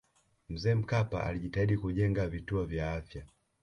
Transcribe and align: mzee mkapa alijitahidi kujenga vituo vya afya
mzee 0.49 0.75
mkapa 0.75 1.23
alijitahidi 1.23 1.77
kujenga 1.77 2.27
vituo 2.27 2.63
vya 2.65 2.93
afya 2.93 3.25